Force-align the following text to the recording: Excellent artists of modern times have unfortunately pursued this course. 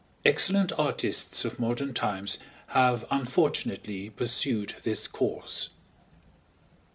Excellent 0.25 0.71
artists 0.79 1.45
of 1.45 1.59
modern 1.59 1.93
times 1.93 2.39
have 2.69 3.05
unfortunately 3.11 4.09
pursued 4.09 4.75
this 4.83 5.07
course. 5.07 5.69